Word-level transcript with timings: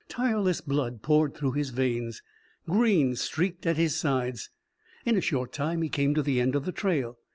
Tireless 0.09 0.61
blood 0.61 1.03
poured 1.03 1.35
through 1.35 1.51
his 1.51 1.69
veins. 1.69 2.23
Green 2.67 3.15
streaked 3.15 3.67
at 3.67 3.77
his 3.77 3.95
sides. 3.95 4.49
In 5.05 5.15
a 5.15 5.21
short 5.21 5.53
time 5.53 5.83
he 5.83 5.89
came 5.89 6.15
to 6.15 6.23
the 6.23 6.41
end 6.41 6.55
of 6.55 6.65
the 6.65 6.71
trail. 6.71 7.19